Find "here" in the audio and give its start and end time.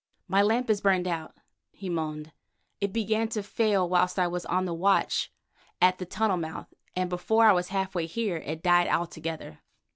8.07-8.37